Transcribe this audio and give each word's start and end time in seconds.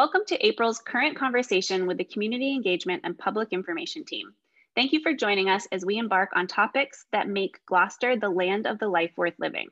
Welcome 0.00 0.22
to 0.28 0.46
April's 0.46 0.78
current 0.78 1.18
conversation 1.18 1.86
with 1.86 1.98
the 1.98 2.04
Community 2.04 2.54
Engagement 2.54 3.02
and 3.04 3.18
Public 3.18 3.52
Information 3.52 4.02
team. 4.02 4.32
Thank 4.74 4.94
you 4.94 5.02
for 5.02 5.12
joining 5.12 5.50
us 5.50 5.68
as 5.70 5.84
we 5.84 5.98
embark 5.98 6.30
on 6.34 6.46
topics 6.46 7.04
that 7.12 7.28
make 7.28 7.60
Gloucester 7.66 8.16
the 8.16 8.30
land 8.30 8.66
of 8.66 8.78
the 8.78 8.88
life 8.88 9.10
worth 9.18 9.34
living. 9.38 9.68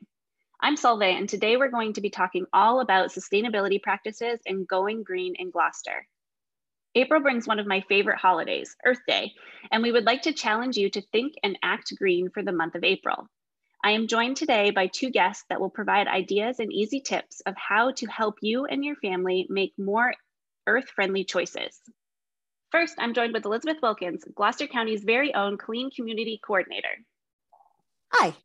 I'm 0.61 0.75
Solveig, 0.75 1.17
and 1.17 1.27
today 1.27 1.57
we're 1.57 1.71
going 1.71 1.93
to 1.93 2.01
be 2.01 2.11
talking 2.11 2.45
all 2.53 2.79
about 2.79 3.09
sustainability 3.09 3.81
practices 3.81 4.39
and 4.45 4.67
going 4.67 5.01
green 5.01 5.33
in 5.39 5.49
Gloucester. 5.49 6.05
April 6.93 7.23
brings 7.23 7.47
one 7.47 7.57
of 7.57 7.65
my 7.65 7.81
favorite 7.89 8.19
holidays, 8.19 8.75
Earth 8.85 9.01
Day, 9.07 9.33
and 9.71 9.81
we 9.81 9.91
would 9.91 10.05
like 10.05 10.21
to 10.21 10.31
challenge 10.31 10.77
you 10.77 10.91
to 10.91 11.01
think 11.11 11.33
and 11.41 11.57
act 11.63 11.91
green 11.97 12.29
for 12.29 12.43
the 12.43 12.51
month 12.51 12.75
of 12.75 12.83
April. 12.83 13.27
I 13.81 13.91
am 13.91 14.07
joined 14.07 14.35
today 14.35 14.71
by 14.71 14.87
two 14.87 15.09
guests 15.09 15.45
that 15.49 15.61
will 15.61 15.69
provide 15.69 16.07
ideas 16.07 16.59
and 16.59 16.71
easy 16.71 16.99
tips 16.99 17.41
of 17.45 17.55
how 17.55 17.91
to 17.91 18.05
help 18.07 18.35
you 18.41 18.65
and 18.65 18.83
your 18.83 18.97
family 18.97 19.47
make 19.49 19.71
more 19.77 20.13
earth-friendly 20.67 21.23
choices. 21.23 21.79
First, 22.71 22.95
I'm 22.99 23.13
joined 23.13 23.33
with 23.33 23.45
Elisabeth 23.45 23.77
Wilkins, 23.81 24.25
Gloucester 24.35 24.67
County's 24.67 25.05
very 25.05 25.33
own 25.33 25.57
Clean 25.57 25.89
Community 25.91 26.41
Coordinator. 26.45 26.89
Hi, 28.11 28.35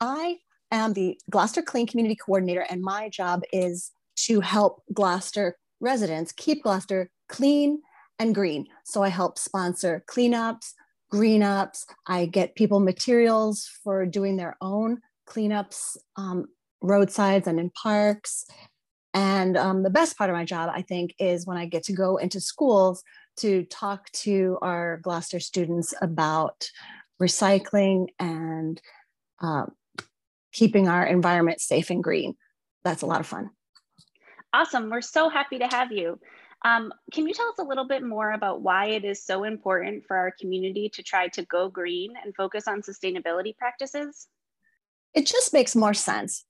I 0.00 0.38
am 0.72 0.94
the 0.94 1.16
Gloucester 1.30 1.62
Clean 1.62 1.86
Community 1.86 2.16
Coordinator, 2.16 2.66
and 2.68 2.82
my 2.82 3.08
job 3.08 3.42
is 3.52 3.92
to 4.16 4.40
help 4.40 4.82
Gloucester 4.92 5.56
residents 5.80 6.32
keep 6.32 6.64
Gloucester 6.64 7.08
clean 7.28 7.82
and 8.18 8.34
green. 8.34 8.66
So 8.84 9.04
I 9.04 9.10
help 9.10 9.38
sponsor 9.38 10.02
cleanups, 10.10 10.72
green 11.10 11.42
ups. 11.42 11.86
I 12.06 12.26
get 12.26 12.54
people 12.54 12.80
materials 12.80 13.68
for 13.84 14.06
doing 14.06 14.36
their 14.36 14.56
own 14.60 14.98
cleanups, 15.28 15.96
um, 16.16 16.46
roadsides 16.80 17.46
and 17.46 17.58
in 17.58 17.70
parks. 17.70 18.46
And 19.14 19.56
um, 19.56 19.82
the 19.82 19.90
best 19.90 20.18
part 20.18 20.30
of 20.30 20.36
my 20.36 20.44
job, 20.44 20.70
I 20.72 20.82
think, 20.82 21.14
is 21.18 21.46
when 21.46 21.56
I 21.56 21.66
get 21.66 21.84
to 21.84 21.92
go 21.92 22.16
into 22.16 22.40
schools 22.40 23.02
to 23.38 23.64
talk 23.64 24.10
to 24.12 24.58
our 24.62 24.98
Gloucester 24.98 25.40
students 25.40 25.94
about 26.00 26.68
recycling 27.20 28.08
and 28.18 28.80
uh, 29.40 29.66
keeping 30.52 30.88
our 30.88 31.04
environment 31.06 31.60
safe 31.60 31.90
and 31.90 32.02
green. 32.02 32.34
That's 32.84 33.02
a 33.02 33.06
lot 33.06 33.20
of 33.20 33.26
fun. 33.26 33.50
Awesome. 34.52 34.90
We're 34.90 35.02
so 35.02 35.28
happy 35.28 35.58
to 35.58 35.66
have 35.66 35.92
you. 35.92 36.18
Um, 36.66 36.92
can 37.12 37.28
you 37.28 37.32
tell 37.32 37.46
us 37.46 37.60
a 37.60 37.62
little 37.62 37.86
bit 37.86 38.02
more 38.02 38.32
about 38.32 38.60
why 38.60 38.86
it 38.86 39.04
is 39.04 39.22
so 39.22 39.44
important 39.44 40.04
for 40.04 40.16
our 40.16 40.32
community 40.32 40.88
to 40.94 41.02
try 41.02 41.28
to 41.28 41.44
go 41.44 41.68
green 41.68 42.14
and 42.24 42.34
focus 42.34 42.66
on 42.66 42.82
sustainability 42.82 43.56
practices? 43.56 44.26
It 45.14 45.26
just 45.26 45.52
makes 45.52 45.76
more 45.76 45.94
sense. 45.94 46.44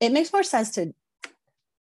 It 0.00 0.12
makes 0.12 0.34
more 0.34 0.42
sense 0.42 0.72
to 0.72 0.92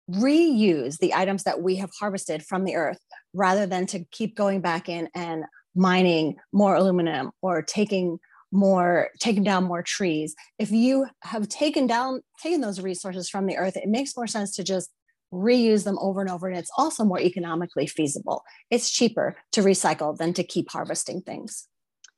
reuse 0.10 0.98
the 0.98 1.14
items 1.14 1.44
that 1.44 1.62
we 1.62 1.76
have 1.76 1.92
harvested 2.00 2.44
from 2.44 2.64
the 2.64 2.76
earth 2.76 2.98
rather 3.32 3.68
than 3.68 3.86
to 3.88 4.04
keep 4.06 4.36
going 4.36 4.62
back 4.62 4.90
in 4.90 5.08
and 5.14 5.44
mining 5.76 6.38
more 6.52 6.74
aluminum 6.74 7.30
or 7.44 7.62
taking 7.62 8.18
more 8.52 9.10
taking 9.20 9.44
down 9.44 9.66
more 9.66 9.84
trees 9.84 10.34
if 10.58 10.72
you 10.72 11.06
have 11.22 11.50
taken 11.50 11.86
down 11.86 12.22
taken 12.42 12.62
those 12.62 12.80
resources 12.80 13.30
from 13.30 13.46
the 13.46 13.58
earth 13.58 13.76
it 13.76 13.90
makes 13.90 14.16
more 14.16 14.26
sense 14.26 14.56
to 14.56 14.64
just 14.64 14.90
reuse 15.34 15.84
them 15.84 15.98
over 16.00 16.22
and 16.22 16.30
over 16.30 16.48
and 16.48 16.58
it's 16.58 16.72
also 16.78 17.04
more 17.04 17.20
economically 17.20 17.88
feasible. 17.88 18.44
It's 18.70 18.90
cheaper 18.90 19.36
to 19.54 19.62
recycle 19.62 20.18
than 20.18 20.34
to 20.34 20.44
keep 20.44 20.72
harvesting 20.72 21.22
things. 21.22 21.68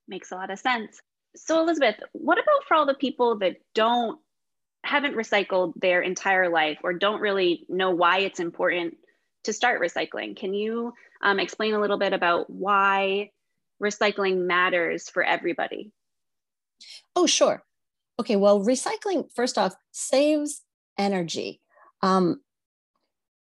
Makes 0.08 0.32
a 0.32 0.36
lot 0.36 0.52
of 0.52 0.60
sense. 0.60 1.00
So 1.36 1.60
elisabeth 1.60 1.96
what 2.14 2.38
about 2.38 2.64
for 2.68 2.76
all 2.76 2.86
the 2.86 2.94
people 2.94 3.40
that 3.40 3.58
don't 3.74 4.20
haven't 4.84 5.16
recycled 5.16 5.74
their 5.76 6.02
entire 6.02 6.50
life 6.50 6.80
or 6.84 6.94
don't 6.94 7.20
really 7.20 7.66
know 7.68 7.92
why 7.92 8.20
it's 8.20 8.40
important 8.40 8.96
to 9.44 9.54
start 9.54 9.82
recycling? 9.82 10.36
Can 10.36 10.54
you 10.54 10.94
um, 11.22 11.40
explain 11.40 11.74
a 11.74 11.82
little 11.82 12.00
bit 12.00 12.14
about 12.14 12.50
why 12.50 13.32
recycling 13.82 14.46
matters 14.46 15.10
for 15.10 15.24
everybody? 15.24 15.92
Oh 17.16 17.26
sure. 17.26 17.64
Okay 18.20 18.36
well 18.36 18.64
recycling 18.64 19.30
first 19.34 19.58
off 19.58 19.76
saves 19.92 20.62
energy. 20.98 21.62
Um, 22.02 22.42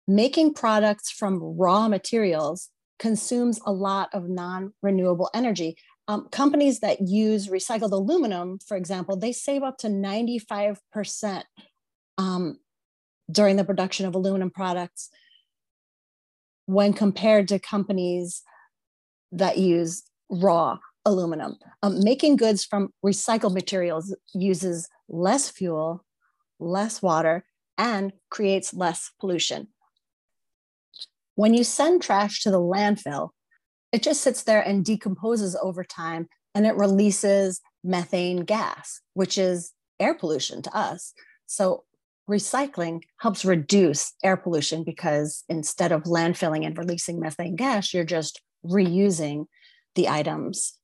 making 0.07 0.55
products 0.55 1.11
from 1.11 1.41
raw 1.43 1.89
materials 1.89 2.71
consumes 2.99 3.61
a 3.67 3.73
lot 3.73 4.09
of 4.13 4.29
non-renewable 4.29 5.31
energy. 5.35 5.77
Um, 6.07 6.29
companies 6.31 6.81
that 6.81 7.01
use 7.01 7.49
recycled 7.49 7.93
aluminum, 7.93 8.59
for 8.67 8.77
example, 8.77 9.17
they 9.17 9.33
save 9.33 9.63
up 9.63 9.79
to 9.79 9.89
95% 9.89 11.43
um, 12.19 12.59
during 13.31 13.57
the 13.57 13.65
production 13.65 14.07
of 14.07 14.15
aluminum 14.15 14.51
products 14.51 15.09
when 16.67 16.93
compared 16.93 17.49
to 17.49 17.59
companies 17.59 18.43
that 19.33 19.59
use 19.59 20.03
raw 20.31 20.79
aluminum. 21.05 21.57
Um, 21.83 22.03
making 22.03 22.37
goods 22.37 22.65
from 22.65 22.91
recycled 23.05 23.55
materials 23.55 24.15
uses 24.33 24.89
less 25.09 25.51
fuel, 25.51 26.05
less 26.59 27.03
water, 27.03 27.45
and 27.77 28.13
creates 28.31 28.73
less 28.73 29.11
pollution. 29.21 29.69
When 31.35 31.55
you 31.55 31.65
send 31.65 32.03
trash 32.03 32.43
to 32.43 32.51
the 32.51 32.61
landfill, 32.61 33.31
it 33.93 34.03
just 34.03 34.23
sits 34.23 34.43
there 34.43 34.61
and 34.61 34.85
decomposes 34.85 35.57
over 35.63 35.85
time 35.85 36.29
and 36.55 36.67
it 36.67 36.77
releases 36.77 37.61
methane 37.83 38.45
gas, 38.45 39.01
which 39.15 39.39
is 39.39 39.73
air 40.01 40.15
pollution 40.15 40.63
to 40.63 40.77
us. 40.77 41.13
So 41.47 41.85
recycling 42.29 43.03
helps 43.19 43.45
reduce 43.45 44.15
air 44.23 44.37
pollution 44.37 44.85
because 44.85 45.45
instead 45.49 45.93
of 45.93 46.05
landfilling 46.05 46.65
and 46.65 46.77
releasing 46.77 47.21
methane 47.21 47.57
gas, 47.57 47.93
you're 47.93 48.05
just 48.05 48.41
reusing 48.65 49.47
the 49.95 50.09
items 50.09 50.79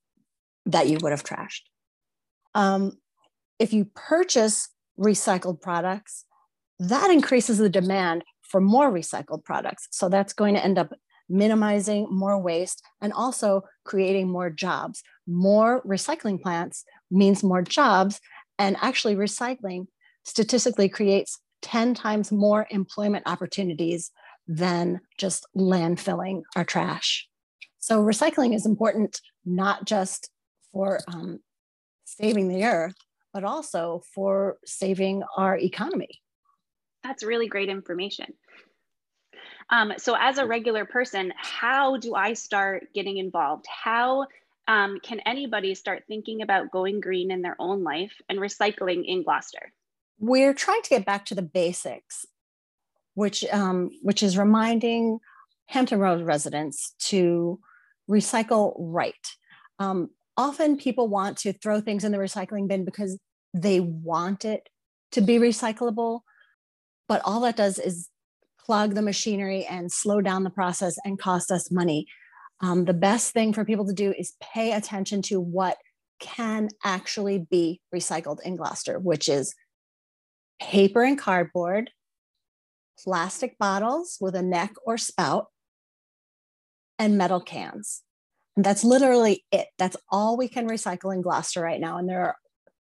that 0.65 0.87
you 0.87 0.97
would 1.01 1.11
have 1.11 1.23
trashed. 1.23 1.61
Um, 2.53 2.93
if 3.59 3.73
you 3.73 3.85
purchase 3.95 4.69
recycled 4.99 5.61
products, 5.61 6.25
that 6.79 7.09
increases 7.09 7.57
the 7.57 7.69
demand 7.69 8.23
for 8.51 8.61
more 8.61 8.91
recycled 8.91 9.43
products. 9.43 9.87
So 9.91 10.09
that's 10.09 10.33
going 10.33 10.55
to 10.55 10.63
end 10.63 10.77
up 10.77 10.93
minimizing 11.29 12.07
more 12.11 12.37
waste 12.39 12.83
and 13.01 13.13
also 13.13 13.63
creating 13.85 14.29
more 14.29 14.49
jobs. 14.49 15.01
More 15.25 15.81
recycling 15.83 16.41
plants 16.41 16.83
means 17.09 17.43
more 17.43 17.61
jobs. 17.61 18.19
And 18.59 18.75
actually, 18.81 19.15
recycling 19.15 19.87
statistically 20.23 20.89
creates 20.89 21.39
10 21.61 21.93
times 21.93 22.31
more 22.31 22.67
employment 22.69 23.23
opportunities 23.25 24.11
than 24.47 24.99
just 25.17 25.47
landfilling 25.55 26.41
our 26.55 26.65
trash. 26.65 27.27
So, 27.79 28.03
recycling 28.03 28.53
is 28.53 28.65
important 28.65 29.19
not 29.45 29.85
just 29.85 30.29
for 30.73 30.99
um, 31.07 31.39
saving 32.05 32.49
the 32.49 32.65
earth, 32.65 32.95
but 33.33 33.43
also 33.43 34.01
for 34.13 34.57
saving 34.65 35.23
our 35.37 35.57
economy. 35.57 36.21
That's 37.03 37.23
really 37.23 37.47
great 37.47 37.69
information. 37.69 38.33
Um, 39.71 39.93
so 39.97 40.15
as 40.19 40.37
a 40.37 40.45
regular 40.45 40.85
person, 40.85 41.33
how 41.37 41.97
do 41.97 42.13
I 42.13 42.33
start 42.33 42.87
getting 42.93 43.17
involved? 43.17 43.65
How 43.67 44.27
um, 44.67 44.99
can 45.01 45.21
anybody 45.21 45.73
start 45.75 46.03
thinking 46.07 46.41
about 46.41 46.71
going 46.71 46.99
green 46.99 47.31
in 47.31 47.41
their 47.41 47.55
own 47.57 47.83
life 47.83 48.11
and 48.29 48.37
recycling 48.37 49.05
in 49.05 49.23
Gloucester? 49.23 49.71
We're 50.19 50.53
trying 50.53 50.81
to 50.83 50.89
get 50.89 51.05
back 51.05 51.25
to 51.27 51.35
the 51.35 51.41
basics, 51.41 52.25
which 53.15 53.43
um, 53.45 53.89
which 54.01 54.21
is 54.21 54.37
reminding 54.37 55.19
Hampton 55.67 55.99
Road 55.99 56.23
residents 56.25 56.93
to 56.99 57.59
recycle 58.09 58.75
right. 58.77 59.35
Um, 59.79 60.09
often 60.37 60.77
people 60.77 61.07
want 61.07 61.37
to 61.39 61.53
throw 61.53 61.81
things 61.81 62.03
in 62.03 62.11
the 62.11 62.17
recycling 62.17 62.67
bin 62.67 62.85
because 62.85 63.17
they 63.53 63.79
want 63.79 64.45
it 64.45 64.69
to 65.13 65.21
be 65.21 65.37
recyclable, 65.39 66.21
but 67.07 67.21
all 67.25 67.41
that 67.41 67.57
does 67.57 67.79
is 67.79 68.10
clog 68.71 68.95
the 68.95 69.01
machinery 69.01 69.65
and 69.65 69.91
slow 69.91 70.21
down 70.21 70.45
the 70.45 70.49
process 70.49 70.97
and 71.03 71.19
cost 71.19 71.51
us 71.51 71.69
money. 71.69 72.07
Um, 72.61 72.85
the 72.85 72.93
best 72.93 73.33
thing 73.33 73.51
for 73.51 73.65
people 73.65 73.85
to 73.85 73.91
do 73.91 74.13
is 74.17 74.37
pay 74.39 74.71
attention 74.71 75.21
to 75.23 75.41
what 75.41 75.75
can 76.21 76.69
actually 76.81 77.39
be 77.51 77.81
recycled 77.93 78.37
in 78.45 78.55
Gloucester, 78.55 78.97
which 78.97 79.27
is 79.27 79.53
paper 80.61 81.03
and 81.03 81.19
cardboard, 81.19 81.89
plastic 82.97 83.57
bottles 83.57 84.17
with 84.21 84.35
a 84.35 84.41
neck 84.41 84.71
or 84.85 84.97
spout, 84.97 85.47
and 86.97 87.17
metal 87.17 87.41
cans. 87.41 88.03
And 88.55 88.63
that's 88.63 88.85
literally 88.85 89.43
it. 89.51 89.67
That's 89.79 89.97
all 90.09 90.37
we 90.37 90.47
can 90.47 90.65
recycle 90.65 91.13
in 91.13 91.21
Gloucester 91.21 91.59
right 91.59 91.81
now. 91.81 91.97
And 91.97 92.07
there 92.07 92.21
are 92.21 92.37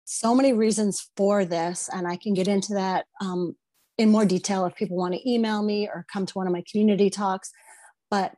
so 0.06 0.34
many 0.34 0.54
reasons 0.54 1.10
for 1.18 1.44
this, 1.44 1.90
and 1.94 2.08
I 2.08 2.16
can 2.16 2.34
get 2.34 2.48
into 2.48 2.76
that 2.76 3.04
um, 3.20 3.58
in 4.04 4.12
more 4.12 4.26
detail 4.26 4.66
if 4.66 4.76
people 4.76 4.98
want 4.98 5.16
to 5.16 5.30
email 5.30 5.64
me 5.64 5.88
or 5.88 6.06
come 6.12 6.26
to 6.26 6.34
one 6.34 6.46
of 6.46 6.54
my 6.54 6.64
community 6.70 7.10
talks. 7.10 7.52
But 8.12 8.36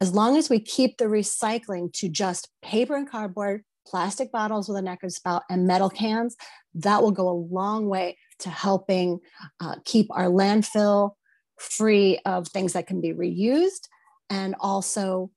as 0.00 0.14
long 0.14 0.36
as 0.36 0.48
we 0.48 0.60
keep 0.60 0.98
the 0.98 1.06
recycling 1.06 1.92
to 1.94 2.08
just 2.08 2.48
paper 2.62 2.94
and 2.94 3.10
cardboard, 3.10 3.62
plastic 3.86 4.30
bottles 4.30 4.68
with 4.68 4.76
a 4.78 4.82
neck 4.82 5.00
and 5.02 5.12
spout, 5.12 5.42
and 5.48 5.66
metal 5.66 5.90
cans, 5.90 6.36
that 6.74 7.02
will 7.02 7.10
go 7.10 7.28
a 7.28 7.42
long 7.52 7.88
way 7.88 8.18
to 8.40 8.50
helping 8.50 9.18
uh, 9.60 9.76
keep 9.84 10.06
our 10.10 10.26
landfill 10.26 11.12
free 11.58 12.18
of 12.26 12.46
things 12.48 12.74
that 12.74 12.86
can 12.86 13.00
be 13.00 13.14
reused 13.14 13.88
and 14.28 14.54
also 14.60 15.30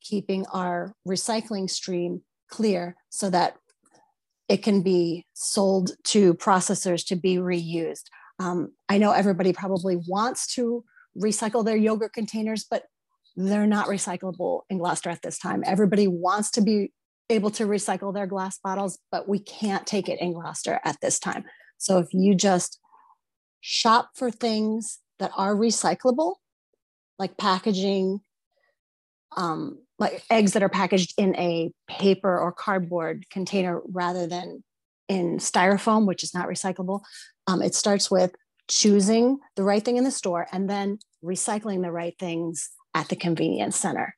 keeping 0.00 0.46
our 0.52 0.94
recycling 1.08 1.68
stream 1.68 2.22
clear 2.48 2.94
so 3.10 3.28
that 3.30 3.56
it 4.48 4.62
can 4.62 4.82
be 4.82 5.26
sold 5.32 5.92
to 6.04 6.34
processors 6.34 7.04
to 7.06 7.16
be 7.16 7.36
reused. 7.36 8.04
Um, 8.38 8.72
I 8.88 8.98
know 8.98 9.12
everybody 9.12 9.52
probably 9.52 9.96
wants 10.08 10.54
to 10.54 10.84
recycle 11.16 11.64
their 11.64 11.76
yogurt 11.76 12.12
containers, 12.12 12.64
but 12.68 12.84
they're 13.36 13.66
not 13.66 13.86
recyclable 13.86 14.62
in 14.70 14.78
Gloucester 14.78 15.10
at 15.10 15.22
this 15.22 15.38
time. 15.38 15.62
Everybody 15.66 16.06
wants 16.08 16.50
to 16.52 16.60
be 16.60 16.92
able 17.30 17.50
to 17.52 17.66
recycle 17.66 18.12
their 18.12 18.26
glass 18.26 18.58
bottles, 18.58 18.98
but 19.10 19.28
we 19.28 19.38
can't 19.38 19.86
take 19.86 20.08
it 20.08 20.20
in 20.20 20.32
Gloucester 20.32 20.80
at 20.84 21.00
this 21.00 21.18
time. 21.18 21.44
So 21.78 21.98
if 21.98 22.08
you 22.12 22.34
just 22.34 22.78
shop 23.60 24.10
for 24.14 24.30
things 24.30 24.98
that 25.18 25.30
are 25.36 25.54
recyclable, 25.54 26.36
like 27.18 27.36
packaging, 27.36 28.20
um, 29.36 29.78
like 29.98 30.22
eggs 30.30 30.52
that 30.52 30.62
are 30.62 30.68
packaged 30.68 31.14
in 31.18 31.34
a 31.36 31.72
paper 31.88 32.38
or 32.38 32.52
cardboard 32.52 33.24
container 33.30 33.80
rather 33.86 34.26
than 34.26 34.62
in 35.08 35.38
styrofoam, 35.38 36.06
which 36.06 36.22
is 36.22 36.34
not 36.34 36.48
recyclable. 36.48 37.00
Um, 37.46 37.62
it 37.62 37.74
starts 37.74 38.10
with 38.10 38.34
choosing 38.68 39.38
the 39.56 39.62
right 39.62 39.84
thing 39.84 39.96
in 39.96 40.04
the 40.04 40.10
store 40.10 40.46
and 40.52 40.68
then 40.68 40.98
recycling 41.24 41.82
the 41.82 41.92
right 41.92 42.14
things 42.18 42.70
at 42.94 43.08
the 43.08 43.16
convenience 43.16 43.76
center. 43.76 44.16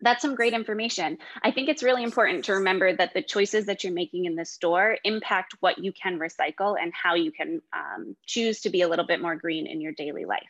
That's 0.00 0.20
some 0.20 0.34
great 0.34 0.52
information. 0.52 1.18
I 1.42 1.52
think 1.52 1.68
it's 1.68 1.82
really 1.82 2.02
important 2.02 2.44
to 2.46 2.54
remember 2.54 2.94
that 2.94 3.14
the 3.14 3.22
choices 3.22 3.66
that 3.66 3.84
you're 3.84 3.92
making 3.92 4.24
in 4.24 4.34
the 4.34 4.44
store 4.44 4.98
impact 5.04 5.54
what 5.60 5.78
you 5.78 5.92
can 5.92 6.18
recycle 6.18 6.74
and 6.80 6.92
how 6.92 7.14
you 7.14 7.30
can 7.30 7.62
um, 7.72 8.16
choose 8.26 8.60
to 8.62 8.70
be 8.70 8.82
a 8.82 8.88
little 8.88 9.06
bit 9.06 9.22
more 9.22 9.36
green 9.36 9.68
in 9.68 9.80
your 9.80 9.92
daily 9.92 10.24
life. 10.24 10.42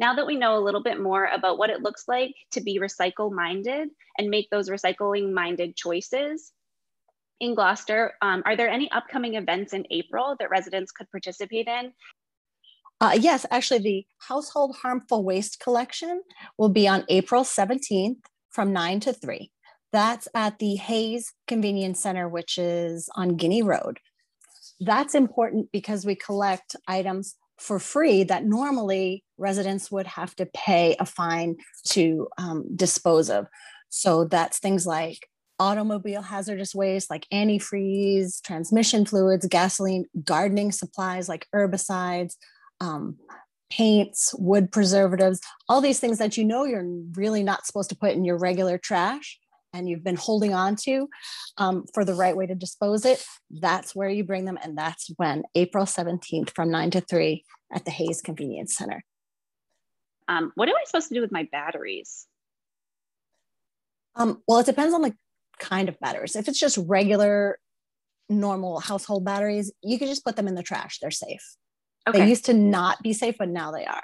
Now 0.00 0.14
that 0.14 0.26
we 0.26 0.36
know 0.36 0.58
a 0.58 0.64
little 0.64 0.82
bit 0.82 1.00
more 1.00 1.26
about 1.26 1.58
what 1.58 1.70
it 1.70 1.82
looks 1.82 2.08
like 2.08 2.34
to 2.52 2.60
be 2.60 2.80
recycle 2.80 3.30
minded 3.30 3.88
and 4.18 4.30
make 4.30 4.50
those 4.50 4.68
recycling 4.68 5.32
minded 5.32 5.76
choices, 5.76 6.52
in 7.40 7.54
Gloucester, 7.54 8.14
um, 8.22 8.42
are 8.46 8.56
there 8.56 8.68
any 8.68 8.90
upcoming 8.90 9.34
events 9.34 9.72
in 9.72 9.84
April 9.90 10.36
that 10.38 10.50
residents 10.50 10.92
could 10.92 11.10
participate 11.10 11.66
in? 11.66 11.92
Uh, 13.00 13.18
yes, 13.18 13.44
actually, 13.50 13.80
the 13.80 14.06
household 14.28 14.76
harmful 14.80 15.24
waste 15.24 15.58
collection 15.58 16.22
will 16.56 16.68
be 16.68 16.86
on 16.86 17.04
April 17.08 17.42
17th 17.42 18.18
from 18.50 18.72
9 18.72 19.00
to 19.00 19.12
3. 19.12 19.50
That's 19.92 20.28
at 20.34 20.58
the 20.60 20.76
Hayes 20.76 21.32
Convenience 21.48 22.00
Center, 22.00 22.28
which 22.28 22.58
is 22.58 23.10
on 23.16 23.36
Guinea 23.36 23.62
Road. 23.62 23.98
That's 24.80 25.14
important 25.14 25.70
because 25.72 26.06
we 26.06 26.14
collect 26.14 26.76
items 26.86 27.34
for 27.58 27.78
free 27.78 28.24
that 28.24 28.44
normally 28.44 29.24
residents 29.36 29.90
would 29.90 30.06
have 30.06 30.34
to 30.36 30.46
pay 30.46 30.96
a 30.98 31.06
fine 31.06 31.56
to 31.88 32.28
um, 32.38 32.64
dispose 32.74 33.30
of. 33.30 33.46
So 33.88 34.24
that's 34.24 34.58
things 34.58 34.86
like 34.86 35.28
automobile 35.62 36.22
hazardous 36.22 36.74
waste 36.74 37.08
like 37.08 37.24
antifreeze, 37.32 38.42
transmission 38.42 39.06
fluids, 39.06 39.46
gasoline, 39.46 40.06
gardening 40.24 40.72
supplies 40.72 41.28
like 41.28 41.46
herbicides, 41.54 42.34
um, 42.80 43.16
paints, 43.70 44.34
wood 44.38 44.72
preservatives, 44.72 45.40
all 45.68 45.80
these 45.80 46.00
things 46.00 46.18
that 46.18 46.36
you 46.36 46.44
know 46.44 46.64
you're 46.64 46.84
really 47.12 47.44
not 47.44 47.64
supposed 47.64 47.90
to 47.90 47.96
put 47.96 48.10
in 48.10 48.24
your 48.24 48.36
regular 48.36 48.76
trash 48.76 49.38
and 49.72 49.88
you've 49.88 50.02
been 50.02 50.16
holding 50.16 50.52
on 50.52 50.74
to 50.74 51.08
um, 51.58 51.86
for 51.94 52.04
the 52.04 52.14
right 52.14 52.36
way 52.36 52.44
to 52.44 52.56
dispose 52.56 53.04
it, 53.04 53.24
that's 53.48 53.94
where 53.94 54.10
you 54.10 54.24
bring 54.24 54.44
them. 54.44 54.58
And 54.62 54.76
that's 54.76 55.10
when 55.16 55.44
April 55.54 55.86
17th 55.86 56.50
from 56.50 56.72
9 56.72 56.90
to 56.90 57.00
3 57.00 57.44
at 57.72 57.84
the 57.84 57.92
Hayes 57.92 58.20
Convenience 58.20 58.76
Center. 58.76 59.04
Um, 60.26 60.50
what 60.56 60.68
am 60.68 60.74
I 60.74 60.82
supposed 60.86 61.08
to 61.08 61.14
do 61.14 61.20
with 61.20 61.32
my 61.32 61.48
batteries? 61.52 62.26
Um, 64.14 64.42
well, 64.46 64.58
it 64.58 64.66
depends 64.66 64.92
on 64.92 65.02
the 65.02 65.14
kind 65.62 65.88
of 65.88 65.98
batteries. 66.00 66.36
If 66.36 66.48
it's 66.48 66.58
just 66.58 66.76
regular, 66.76 67.58
normal 68.28 68.80
household 68.80 69.24
batteries, 69.24 69.72
you 69.82 69.98
can 69.98 70.08
just 70.08 70.24
put 70.24 70.36
them 70.36 70.48
in 70.48 70.54
the 70.54 70.62
trash. 70.62 70.98
They're 70.98 71.10
safe. 71.10 71.56
Okay. 72.06 72.18
They 72.18 72.28
used 72.28 72.46
to 72.46 72.54
not 72.54 73.02
be 73.02 73.12
safe, 73.12 73.36
but 73.38 73.48
now 73.48 73.70
they 73.70 73.86
are. 73.86 74.02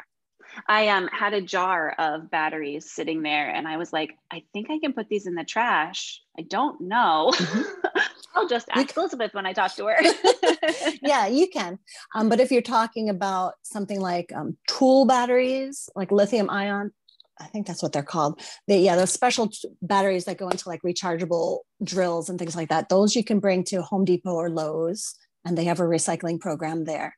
I 0.67 0.89
um, 0.89 1.09
had 1.09 1.35
a 1.35 1.43
jar 1.43 1.95
of 1.99 2.31
batteries 2.31 2.91
sitting 2.91 3.23
there, 3.23 3.49
and 3.49 3.69
I 3.69 3.77
was 3.77 3.93
like, 3.93 4.17
I 4.33 4.45
think 4.53 4.71
I 4.71 4.79
can 4.79 4.93
put 4.93 5.09
these 5.09 5.27
in 5.27 5.35
the 5.35 5.45
trash. 5.45 6.21
I 6.39 6.43
don't 6.43 6.81
know. 6.81 7.33
Mm-hmm. 7.35 7.99
I'll 8.35 8.49
just 8.49 8.69
ask 8.71 8.97
Elisabeth 8.97 9.35
when 9.35 9.47
I 9.47 9.53
talk 9.53 9.75
to 9.77 9.87
her. 9.87 9.99
yeah, 11.03 11.27
you 11.27 11.49
can. 11.49 11.79
Um, 12.15 12.29
but 12.29 12.41
if 12.41 12.51
you're 12.51 12.63
talking 12.63 13.09
about 13.09 13.55
something 13.63 14.01
like 14.01 14.33
um, 14.35 14.57
tool 14.69 15.07
batteries, 15.07 15.89
like 15.95 16.13
lithium 16.13 16.49
ion, 16.51 16.93
I 17.41 17.47
think 17.47 17.67
that's 17.67 17.83
what 17.83 17.93
they're 17.93 18.03
called. 18.03 18.41
They, 18.67 18.81
yeah, 18.81 18.97
those 18.97 19.13
special 19.13 19.51
batteries 19.83 20.25
that 20.25 20.39
go 20.39 20.49
into 20.49 20.69
like 20.69 20.83
rechargeable 20.83 21.61
drills 21.83 22.29
and 22.29 22.39
things 22.39 22.57
like 22.57 22.69
that. 22.69 22.89
Those 22.89 23.15
you 23.15 23.25
can 23.25 23.39
bring 23.39 23.65
to 23.65 23.83
Home 23.83 24.05
Depot 24.05 24.35
or 24.35 24.51
Lowe's, 24.51 25.15
and 25.45 25.57
they 25.57 25.65
have 25.65 25.81
a 25.81 25.85
recycling 25.85 26.41
program 26.41 26.85
there 26.85 27.15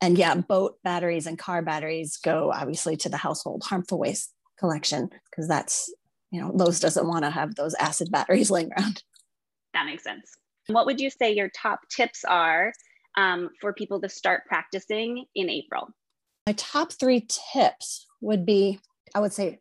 and 0.00 0.18
yeah, 0.18 0.34
boat 0.34 0.78
batteries 0.84 1.26
and 1.26 1.38
car 1.38 1.62
batteries 1.62 2.18
go 2.18 2.52
obviously 2.52 2.96
to 2.98 3.08
the 3.08 3.16
household 3.16 3.62
harmful 3.64 3.98
waste 3.98 4.32
collection 4.58 5.10
because 5.30 5.48
that's, 5.48 5.92
you 6.30 6.40
know, 6.40 6.50
Lowe's 6.52 6.80
doesn't 6.80 7.06
want 7.06 7.24
to 7.24 7.30
have 7.30 7.54
those 7.54 7.74
acid 7.74 8.10
batteries 8.10 8.50
laying 8.52 8.70
around. 8.72 9.02
That 9.74 9.86
makes 9.86 10.04
sense. 10.04 10.30
What 10.68 10.86
would 10.86 11.00
you 11.00 11.10
say 11.10 11.32
your 11.32 11.50
top 11.50 11.80
tips 11.88 12.24
are 12.24 12.72
um, 13.16 13.50
for 13.60 13.72
people 13.72 14.00
to 14.00 14.08
start 14.08 14.42
practicing 14.46 15.24
in 15.34 15.48
April? 15.48 15.88
My 16.46 16.54
top 16.54 16.92
three 16.92 17.26
tips 17.52 18.06
would 18.20 18.44
be 18.44 18.80
I 19.16 19.18
would 19.18 19.32
say, 19.32 19.60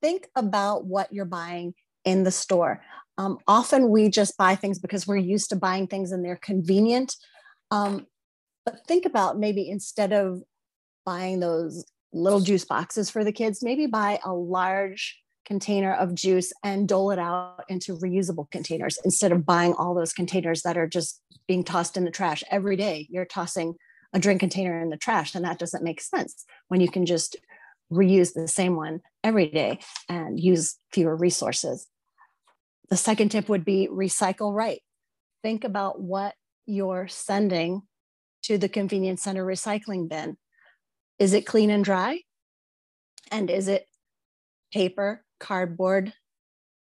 think 0.00 0.26
about 0.34 0.86
what 0.86 1.12
you're 1.12 1.26
buying 1.26 1.74
in 2.06 2.24
the 2.24 2.30
store. 2.30 2.82
Um, 3.18 3.36
often 3.46 3.90
we 3.90 4.08
just 4.08 4.38
buy 4.38 4.54
things 4.54 4.78
because 4.78 5.06
we're 5.06 5.18
used 5.18 5.50
to 5.50 5.56
buying 5.56 5.86
things 5.86 6.10
and 6.10 6.24
they're 6.24 6.40
convenient. 6.40 7.16
Um, 7.70 8.06
but 8.64 8.78
think 8.88 9.04
about 9.04 9.38
maybe 9.38 9.68
instead 9.68 10.14
of 10.14 10.42
buying 11.04 11.40
those 11.40 11.84
little 12.14 12.40
juice 12.40 12.64
boxes 12.64 13.10
for 13.10 13.24
the 13.24 13.32
kids, 13.32 13.62
maybe 13.62 13.84
buy 13.84 14.18
a 14.24 14.32
large 14.32 15.18
container 15.44 15.92
of 15.92 16.14
juice 16.14 16.50
and 16.64 16.88
dole 16.88 17.10
it 17.10 17.18
out 17.18 17.64
into 17.68 17.98
reusable 17.98 18.50
containers 18.50 18.98
instead 19.04 19.32
of 19.32 19.44
buying 19.44 19.74
all 19.74 19.94
those 19.94 20.14
containers 20.14 20.62
that 20.62 20.78
are 20.78 20.88
just 20.88 21.20
being 21.46 21.62
tossed 21.62 21.98
in 21.98 22.06
the 22.06 22.10
trash 22.10 22.42
every 22.50 22.76
day. 22.76 23.06
You're 23.10 23.26
tossing 23.26 23.74
a 24.14 24.18
drink 24.18 24.40
container 24.40 24.80
in 24.80 24.88
the 24.88 24.96
trash, 24.96 25.34
and 25.34 25.44
that 25.44 25.58
doesn't 25.58 25.84
make 25.84 26.00
sense 26.00 26.46
when 26.68 26.80
you 26.80 26.90
can 26.90 27.04
just 27.04 27.36
reuse 27.92 28.34
the 28.34 28.48
same 28.48 28.76
one 28.76 29.00
every 29.24 29.48
day 29.48 29.78
and 30.08 30.38
use 30.38 30.76
fewer 30.92 31.16
resources. 31.16 31.86
The 32.88 32.96
second 32.96 33.30
tip 33.30 33.48
would 33.48 33.64
be 33.64 33.88
recycle 33.90 34.54
right. 34.54 34.80
Think 35.42 35.64
about 35.64 36.00
what 36.00 36.34
you're 36.66 37.08
sending 37.08 37.82
to 38.42 38.58
the 38.58 38.68
convenience 38.68 39.22
center 39.22 39.44
recycling 39.44 40.08
bin. 40.08 40.36
Is 41.18 41.34
it 41.34 41.46
clean 41.46 41.70
and 41.70 41.84
dry? 41.84 42.20
And 43.30 43.50
is 43.50 43.68
it 43.68 43.86
paper, 44.72 45.24
cardboard, 45.38 46.12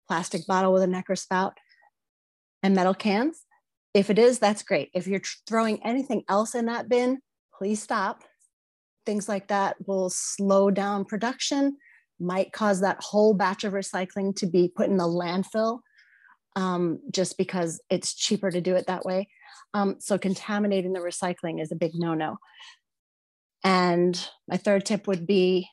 plastic 0.06 0.46
bottle 0.46 0.72
with 0.72 0.82
a 0.82 0.86
neck 0.86 1.06
or 1.08 1.16
spout, 1.16 1.58
and 2.62 2.74
metal 2.74 2.94
cans? 2.94 3.44
If 3.94 4.10
it 4.10 4.18
is, 4.18 4.38
that's 4.38 4.62
great. 4.62 4.90
If 4.94 5.06
you're 5.06 5.22
throwing 5.48 5.84
anything 5.84 6.22
else 6.28 6.54
in 6.54 6.66
that 6.66 6.88
bin, 6.88 7.20
please 7.58 7.82
stop. 7.82 8.22
Things 9.10 9.28
like 9.28 9.48
that 9.48 9.74
will 9.88 10.08
slow 10.08 10.70
down 10.70 11.04
production, 11.04 11.76
might 12.20 12.52
cause 12.52 12.80
that 12.80 13.02
whole 13.02 13.34
batch 13.34 13.64
of 13.64 13.72
recycling 13.72 14.36
to 14.36 14.46
be 14.46 14.68
put 14.72 14.88
in 14.88 14.98
the 14.98 15.02
landfill 15.02 15.80
um, 16.54 17.00
just 17.10 17.36
because 17.36 17.82
it's 17.90 18.14
cheaper 18.14 18.52
to 18.52 18.60
do 18.60 18.76
it 18.76 18.86
that 18.86 19.04
way. 19.04 19.26
Um, 19.74 19.96
so 19.98 20.16
contaminating 20.16 20.92
the 20.92 21.00
recycling 21.00 21.60
is 21.60 21.72
a 21.72 21.74
big 21.74 21.90
no-no. 21.96 22.36
And 23.64 24.14
my 24.46 24.56
third 24.56 24.86
tip 24.86 25.08
would 25.08 25.26
be 25.26 25.68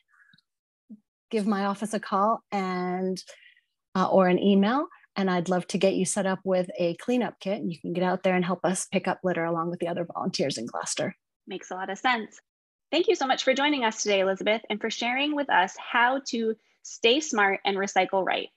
give 1.30 1.46
my 1.46 1.66
office 1.66 1.94
a 1.94 2.00
call 2.00 2.40
and 2.52 3.22
uh, 3.94 4.10
or 4.10 4.30
an 4.30 4.40
email 4.40 4.88
and 5.16 5.30
I'd 5.30 5.48
love 5.48 5.68
to 5.68 5.78
get 5.78 5.94
you 5.94 6.06
set 6.06 6.26
up 6.26 6.40
with 6.44 6.72
a 6.80 6.96
cleanup 6.96 7.40
kit. 7.40 7.60
And 7.60 7.72
you 7.72 7.80
can 7.80 7.94
get 7.94 8.04
out 8.04 8.24
there 8.24 8.34
and 8.34 8.44
help 8.44 8.62
us 8.64 8.88
pick 8.92 9.08
up 9.08 9.20
litter 9.24 9.46
along 9.46 9.70
with 9.70 9.80
the 9.80 9.90
other 9.90 10.08
volunteers 10.12 10.58
in 10.58 10.66
Gloucester. 10.66 11.16
Makes 11.46 11.70
a 11.70 11.76
lot 11.76 11.92
of 11.92 12.00
sense. 12.00 12.40
Thank 12.90 13.10
you 13.10 13.16
so 13.16 13.28
much 13.28 13.44
for 13.44 13.54
joining 13.54 13.84
us 13.84 14.02
today, 14.02 14.22
Elisabeth, 14.22 14.62
and 14.70 14.80
for 14.80 14.90
sharing 14.90 15.36
with 15.36 15.50
us 15.50 15.76
how 15.78 16.22
to 16.28 16.56
stay 16.84 17.20
smart 17.20 17.60
and 17.66 17.76
recycle 17.76 18.26
right. 18.26 18.50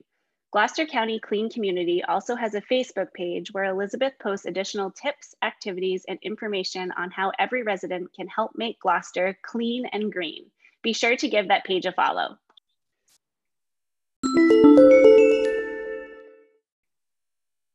Gloucester 0.53 0.87
County 0.87 1.19
Clean 1.19 1.51
Community 1.51 2.03
also 2.05 2.37
has 2.37 2.55
a 2.55 2.61
Facebook 2.61 3.13
page 3.13 3.53
where 3.53 3.65
Elisabeth 3.65 4.13
posts 4.21 4.47
additional 4.47 4.93
tips, 4.93 5.35
activities, 5.43 6.05
and 6.09 6.19
information 6.23 6.93
on 6.97 7.11
how 7.11 7.33
every 7.41 7.63
resident 7.63 8.13
can 8.15 8.29
help 8.29 8.53
make 8.55 8.79
Gloucester 8.81 9.37
clean 9.43 9.87
and 9.87 10.13
green. 10.13 10.47
Be 10.83 10.93
sure 10.93 11.17
to 11.17 11.29
give 11.29 11.49
that 11.49 11.65
page 11.65 11.87
a 11.87 11.93
follow. 11.93 12.39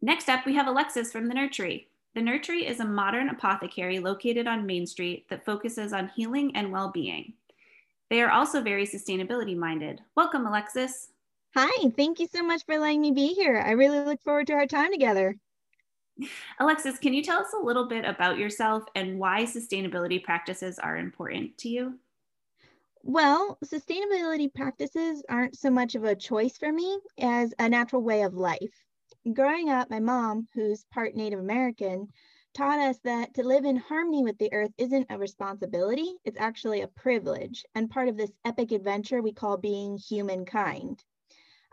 Next 0.02 0.30
up, 0.30 0.46
we 0.46 0.56
have 0.56 0.68
Alexis 0.68 1.12
from 1.12 1.28
The 1.28 1.34
Nurtury. 1.34 1.90
The 2.16 2.22
Nurtury 2.22 2.66
is 2.66 2.80
a 2.80 2.86
modern 2.86 3.28
apothecary 3.28 4.00
located 4.00 4.48
on 4.48 4.66
Main 4.66 4.88
Street 4.88 5.28
that 5.30 5.44
focuses 5.44 5.92
on 5.92 6.08
healing 6.16 6.56
and 6.56 6.72
well 6.72 6.90
being. 6.90 7.34
They 8.10 8.22
are 8.22 8.32
also 8.32 8.62
very 8.62 8.88
sustainability 8.88 9.58
minded. 9.58 10.00
Welcome, 10.16 10.48
Alexis. 10.48 11.10
Hi, 11.56 11.90
thank 11.98 12.22
you 12.22 12.28
so 12.28 12.42
much 12.42 12.64
for 12.66 12.78
letting 12.78 13.02
me 13.02 13.12
be 13.12 13.34
here. 13.34 13.60
I 13.60 13.72
really 13.72 14.00
look 14.00 14.22
forward 14.22 14.48
to 14.48 14.54
our 14.54 14.66
time 14.66 14.94
together. 14.94 15.36
Alexis, 16.62 17.00
can 17.00 17.14
you 17.14 17.22
tell 17.22 17.42
us 17.42 17.54
a 17.54 17.66
little 17.66 17.90
bit 17.90 18.06
about 18.06 18.38
yourself 18.38 18.84
and 18.96 19.20
why 19.20 19.44
sustainability 19.44 20.24
practices 20.24 20.80
are 20.80 20.96
important 20.96 21.58
to 21.58 21.70
you? 21.70 22.00
Well, 23.04 23.58
sustainability 23.66 24.54
practices 24.54 25.22
aren't 25.28 25.58
so 25.58 25.70
much 25.70 25.96
of 25.96 26.06
a 26.06 26.16
choice 26.16 26.58
for 26.58 26.72
me 26.72 26.98
as 27.20 27.54
a 27.60 27.68
natural 27.68 28.04
way 28.04 28.22
of 28.22 28.36
life. 28.36 28.85
Growing 29.34 29.70
up, 29.72 29.90
my 29.90 30.00
mom, 30.00 30.48
who's 30.54 30.84
part 30.86 31.16
Native 31.16 31.40
American, 31.40 32.10
taught 32.54 32.78
us 32.78 33.00
that 33.00 33.34
to 33.34 33.44
live 33.44 33.66
in 33.66 33.76
harmony 33.76 34.24
with 34.24 34.38
the 34.38 34.54
earth 34.54 34.72
isn't 34.78 35.08
a 35.10 35.18
responsibility, 35.18 36.16
it's 36.24 36.38
actually 36.38 36.82
a 36.82 36.88
privilege 36.88 37.66
and 37.74 37.90
part 37.90 38.08
of 38.08 38.18
this 38.18 38.32
epic 38.46 38.72
adventure 38.72 39.24
we 39.24 39.34
call 39.34 39.58
being 39.58 39.98
humankind. 39.98 41.04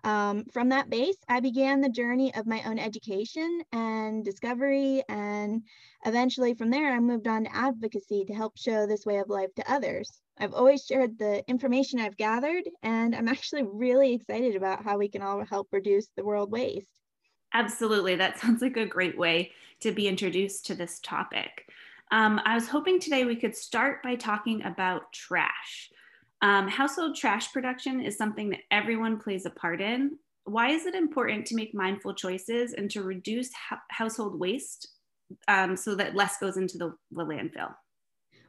Um, 0.03 0.47
from 0.47 0.71
that 0.71 0.89
base, 0.89 1.19
I 1.29 1.41
began 1.41 1.83
the 1.83 1.91
journey 1.91 2.35
of 2.35 2.47
my 2.47 2.63
own 2.63 2.79
education 2.79 3.63
and 3.71 4.25
discovery. 4.25 5.03
And 5.11 5.63
eventually, 6.07 6.55
from 6.55 6.71
there, 6.71 6.91
I 6.91 7.01
moved 7.01 7.29
on 7.29 7.45
to 7.45 7.55
advocacy 7.55 8.25
to 8.25 8.35
help 8.35 8.57
show 8.57 8.87
this 8.87 9.05
way 9.05 9.19
of 9.19 9.29
life 9.29 9.55
to 9.57 9.71
others. 9.71 10.23
I've 10.39 10.55
always 10.55 10.87
shared 10.87 11.19
the 11.19 11.47
information 11.51 12.01
I've 12.01 12.17
gathered, 12.17 12.65
and 12.83 13.15
I'm 13.15 13.29
actually 13.37 13.65
really 13.65 14.15
excited 14.15 14.57
about 14.57 14.85
how 14.85 14.97
we 14.97 15.11
can 15.11 15.21
all 15.21 15.45
help 15.45 15.69
reduce 15.71 16.09
the 16.17 16.25
world 16.25 16.51
waste. 16.51 17.02
Absolutely. 17.55 18.17
That 18.17 18.39
sounds 18.41 18.63
like 18.63 18.77
a 18.77 18.87
great 18.87 19.17
way 19.17 19.53
to 19.81 19.93
be 19.93 20.09
introduced 20.09 20.67
to 20.67 20.75
this 20.75 21.01
topic. 21.01 21.67
Um, 22.11 22.41
I 22.45 22.55
was 22.55 22.69
hoping 22.69 23.01
today 23.01 23.25
we 23.25 23.37
could 23.37 23.57
start 23.57 24.03
by 24.03 24.15
talking 24.15 24.63
about 24.65 25.13
trash. 25.13 25.91
Um, 26.43 26.69
household 26.69 27.17
trash 27.17 27.53
production 27.53 28.01
is 28.01 28.19
something 28.19 28.51
that 28.51 28.61
everyone 28.71 29.19
plays 29.19 29.47
a 29.47 29.51
part 29.51 29.81
in. 29.81 30.19
Why 30.45 30.71
is 30.71 30.87
it 30.87 30.95
important 30.95 31.47
to 31.47 31.55
make 31.55 31.75
mindful 31.75 32.15
choices 32.15 32.75
and 32.75 32.91
to 32.91 33.03
reduce 33.03 33.51
household 33.91 34.39
waste 34.39 34.89
um, 35.49 35.77
so 35.77 35.95
that 35.95 36.15
less 36.15 36.37
goes 36.39 36.57
into 36.57 36.79
the, 36.79 36.95
the 37.13 37.25
landfill? 37.25 37.75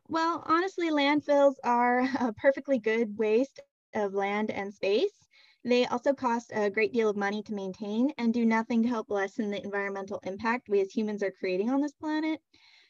Well, 0.07 0.43
honestly, 0.47 0.89
landfills 0.89 1.55
are 1.63 2.01
a 2.19 2.33
perfectly 2.33 2.79
good 2.79 3.17
waste 3.17 3.59
of 3.95 4.13
land 4.13 4.49
and 4.49 4.73
space. 4.73 5.27
They 5.65 5.85
also 5.85 6.13
cost 6.13 6.51
a 6.53 6.69
great 6.69 6.91
deal 6.91 7.09
of 7.09 7.15
money 7.15 7.41
to 7.43 7.53
maintain 7.53 8.11
and 8.17 8.33
do 8.33 8.45
nothing 8.45 8.83
to 8.83 8.89
help 8.89 9.09
lessen 9.09 9.49
the 9.49 9.63
environmental 9.63 10.19
impact 10.23 10.67
we 10.67 10.81
as 10.81 10.91
humans 10.91 11.23
are 11.23 11.31
creating 11.31 11.69
on 11.69 11.79
this 11.79 11.93
planet. 11.93 12.41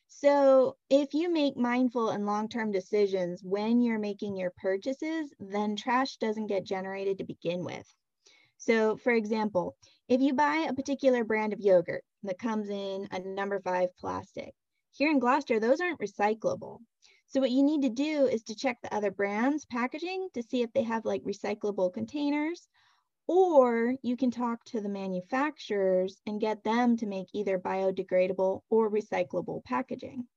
So 0.08 0.77
if 0.89 1.13
you 1.13 1.32
make 1.32 1.56
mindful 1.56 2.10
and 2.10 2.25
long-term 2.25 2.72
decisions 2.72 3.42
when 3.44 3.82
you're 3.82 4.00
making 4.00 4.38
your 4.38 4.51
purchases, 4.58 5.34
then 5.39 5.75
trash 5.75 6.18
doesn't 6.18 6.48
get 6.48 6.65
generated 6.65 7.18
to 7.18 7.24
begin 7.24 7.63
with. 7.63 7.86
So 8.58 8.98
for 8.98 9.13
example, 9.13 9.75
if 10.08 10.22
you 10.22 10.34
buy 10.34 10.68
a 10.68 10.74
particular 10.74 11.24
brand 11.24 11.53
of 11.53 11.60
yogurt 11.60 12.03
that 12.24 12.39
comes 12.39 12.70
in 12.70 13.08
a 13.12 13.20
number 13.20 13.60
five 13.60 13.89
plastic, 13.98 14.53
here 14.92 15.12
in 15.12 15.20
Gloucester, 15.20 15.60
those 15.60 15.82
aren't 15.82 16.00
recyclable. 16.00 16.80
So 17.34 17.40
what 17.40 17.50
you 17.50 17.63
need 17.63 17.82
to 17.82 17.90
do 17.90 18.28
is 18.28 18.44
to 18.44 18.56
check 18.56 18.78
the 18.84 18.94
other 18.94 19.10
brands 19.10 19.66
packaging 19.66 20.30
to 20.36 20.44
see 20.44 20.62
if 20.62 20.72
they 20.72 20.84
have 20.84 21.04
like 21.04 21.24
recyclable 21.24 21.92
containers 21.92 22.68
or 23.28 23.96
you 24.04 24.16
can 24.16 24.30
talk 24.30 24.63
to 24.66 24.82
the 24.82 24.90
manufacturers 24.90 26.22
and 26.28 26.40
get 26.40 26.63
them 26.63 26.96
to 26.98 27.08
make 27.08 27.25
either 27.34 27.58
biodegradable 27.58 28.62
or 28.70 28.92
recyclable 28.92 29.63
packaging. 29.63 30.28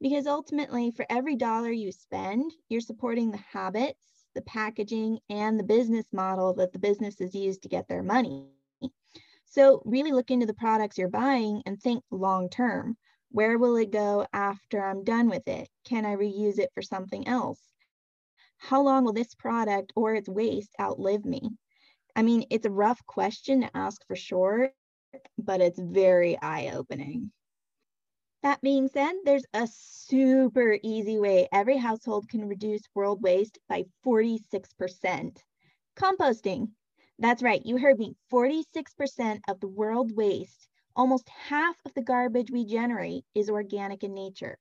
Because 0.00 0.26
ultimately, 0.26 0.90
for 0.92 1.04
every 1.10 1.36
dollar 1.36 1.72
you 1.72 1.92
spend, 1.92 2.54
you're 2.70 2.80
supporting 2.80 3.30
the 3.30 3.44
habits, 3.52 4.24
the 4.34 4.40
packaging, 4.40 5.18
and 5.28 5.60
the 5.60 5.64
business 5.64 6.06
model 6.10 6.54
that 6.54 6.72
the 6.72 6.78
businesses 6.78 7.34
use 7.34 7.58
to 7.58 7.68
get 7.68 7.86
their 7.86 8.02
money. 8.02 8.46
So, 9.44 9.82
really 9.84 10.12
look 10.12 10.30
into 10.30 10.46
the 10.46 10.54
products 10.54 10.96
you're 10.96 11.08
buying 11.08 11.62
and 11.66 11.78
think 11.78 12.02
long 12.10 12.48
term. 12.48 12.96
Where 13.30 13.58
will 13.58 13.76
it 13.76 13.90
go 13.90 14.26
after 14.32 14.84
I'm 14.84 15.04
done 15.04 15.28
with 15.28 15.46
it? 15.46 15.68
Can 15.84 16.04
I 16.04 16.16
reuse 16.16 16.58
it 16.58 16.70
for 16.74 16.82
something 16.82 17.28
else? 17.28 17.60
How 18.58 18.82
long 18.82 19.04
will 19.04 19.12
this 19.12 19.34
product 19.34 19.92
or 19.94 20.14
its 20.14 20.28
waste 20.28 20.74
outlive 20.80 21.24
me? 21.24 21.50
I 22.16 22.22
mean, 22.22 22.44
it's 22.50 22.66
a 22.66 22.70
rough 22.70 23.04
question 23.06 23.60
to 23.60 23.76
ask 23.76 24.04
for 24.06 24.16
sure, 24.16 24.72
but 25.38 25.60
it's 25.60 25.78
very 25.78 26.36
eye 26.40 26.72
opening. 26.74 27.32
That 28.42 28.60
being 28.62 28.88
said, 28.88 29.12
there's 29.24 29.44
a 29.52 29.68
super 29.70 30.78
easy 30.82 31.18
way 31.18 31.46
every 31.52 31.76
household 31.76 32.28
can 32.28 32.48
reduce 32.48 32.82
world 32.94 33.22
waste 33.22 33.58
by 33.68 33.84
46%. 34.04 35.36
Composting. 35.96 36.70
That's 37.18 37.42
right, 37.42 37.64
you 37.64 37.76
heard 37.76 37.98
me. 37.98 38.16
46% 38.32 39.40
of 39.46 39.60
the 39.60 39.68
world 39.68 40.10
waste, 40.16 40.68
almost 40.96 41.28
half 41.28 41.76
of 41.84 41.94
the 41.94 42.02
garbage 42.02 42.50
we 42.50 42.64
generate, 42.64 43.24
is 43.34 43.50
organic 43.50 44.04
in 44.04 44.14
nature. 44.14 44.58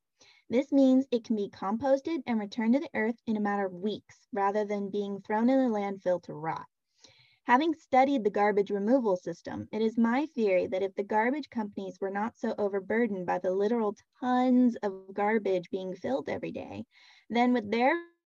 This 0.50 0.72
means 0.72 1.06
it 1.12 1.24
can 1.24 1.36
be 1.36 1.50
composted 1.50 2.24
and 2.26 2.40
returned 2.40 2.74
to 2.74 2.80
the 2.80 2.90
earth 2.94 3.22
in 3.28 3.38
a 3.38 3.42
matter 3.42 3.66
of 3.66 3.74
weeks 3.74 4.28
rather 4.34 4.66
than 4.66 4.90
being 4.90 5.22
thrown 5.22 5.50
in 5.50 5.60
the 5.60 5.76
landfill 5.76 6.22
to 6.24 6.34
rot. 6.34 6.66
Having 7.44 7.74
studied 7.76 8.24
the 8.24 8.30
garbage 8.30 8.70
removal 8.70 9.16
system, 9.16 9.68
it 9.72 9.82
is 9.82 9.98
my 9.98 10.28
theory 10.28 10.68
that 10.68 10.84
if 10.84 10.94
the 10.96 11.04
garbage 11.04 11.50
companies 11.50 12.00
were 12.00 12.12
not 12.12 12.38
so 12.38 12.54
overburdened 12.58 13.26
by 13.26 13.40
the 13.40 13.52
literal 13.52 13.96
tons 14.20 14.76
of 14.84 15.14
garbage 15.14 15.70
being 15.72 15.96
filled 15.96 16.30
every 16.30 16.52
day, 16.52 16.86
then 17.30 17.54
with 17.54 17.72
their 17.72 17.94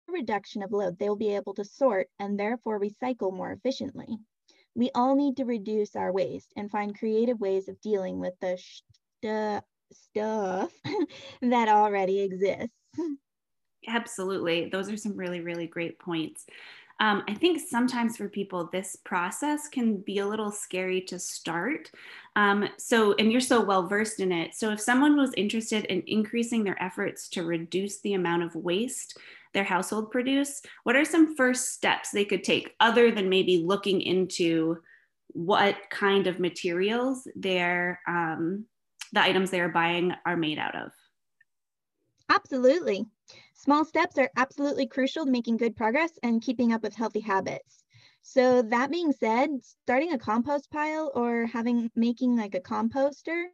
reduction 0.07 0.63
of 0.63 0.73
load, 0.73 0.99
they 0.99 1.09
will 1.09 1.17
be 1.17 1.35
able 1.35 1.55
to 1.55 1.65
sort 1.65 2.09
and 2.19 2.39
therefore 2.39 2.81
recycle 2.81 3.33
more 3.33 3.53
efficiently. 3.53 4.19
We 4.75 4.91
all 4.95 5.17
need 5.17 5.37
to 5.39 5.45
reduce 5.45 5.97
our 5.97 6.13
waste 6.13 6.53
and 6.57 6.71
find 6.71 6.99
creative 6.99 7.41
ways 7.41 7.69
of 7.69 7.81
dealing 7.81 8.19
with 8.19 8.35
the 8.41 8.57
st 9.23 9.65
stuff 9.93 10.73
that 11.43 11.69
already 11.69 12.21
exists. 12.21 12.71
Absolutely. 13.89 14.69
Those 14.69 14.91
are 14.91 14.97
some 14.97 15.17
really, 15.17 15.41
really 15.41 15.67
great 15.67 15.99
points. 15.99 16.45
Um, 17.01 17.23
I 17.27 17.35
think 17.35 17.61
sometimes 17.67 18.19
for 18.19 18.29
people, 18.29 18.69
this 18.71 18.95
process 19.05 19.69
can 19.69 19.97
be 19.97 20.19
a 20.19 20.27
little 20.27 20.51
scary 20.51 21.01
to 21.03 21.19
start. 21.19 21.91
Um, 22.37 22.69
so, 22.77 23.15
and 23.15 23.33
you're 23.33 23.41
so 23.41 23.65
well 23.65 23.87
versed 23.87 24.21
in 24.21 24.33
it. 24.33 24.55
So, 24.55 24.71
if 24.71 24.81
someone 24.81 25.17
was 25.17 25.33
interested 25.35 25.87
in 25.87 26.03
increasing 26.07 26.63
their 26.63 26.81
efforts 26.81 27.29
to 27.31 27.43
reduce 27.43 28.01
the 28.01 28.13
amount 28.15 28.43
of 28.43 28.55
waste 28.55 29.17
their 29.53 29.65
household 29.65 30.11
produce, 30.11 30.63
what 30.85 30.97
are 30.97 31.05
some 31.05 31.37
first 31.37 31.73
steps 31.73 32.11
they 32.11 32.25
could 32.25 32.45
take 32.45 32.75
other 32.81 33.11
than 33.11 33.29
maybe 33.29 33.59
looking 33.59 34.01
into 34.01 34.79
what 35.29 35.77
kind 35.91 36.27
of 36.27 36.41
materials 36.41 37.29
their 37.37 38.01
um, 38.07 38.67
the 39.13 39.21
items 39.21 39.51
they 39.51 39.61
are 39.61 39.69
buying 39.69 40.13
are 40.25 40.37
made 40.37 40.59
out 40.59 40.75
of? 40.75 40.93
Absolutely. 42.29 43.05
Small 43.55 43.85
steps 43.85 44.17
are 44.19 44.31
absolutely 44.37 44.87
crucial 44.87 45.25
to 45.25 45.31
making 45.31 45.57
good 45.57 45.77
progress 45.77 46.13
and 46.23 46.43
keeping 46.43 46.73
up 46.73 46.83
with 46.83 46.95
healthy 46.95 47.21
habits. 47.21 47.85
So 48.23 48.63
that 48.63 48.91
being 48.91 49.13
said, 49.13 49.51
starting 49.63 50.13
a 50.13 50.19
compost 50.19 50.71
pile 50.71 51.11
or 51.15 51.47
having 51.47 51.91
making 51.97 52.37
like 52.37 52.55
a 52.55 52.61
composter 52.61 53.47